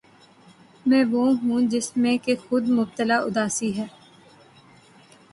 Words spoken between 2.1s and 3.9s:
کہ خود مبتلا اُداسی ہے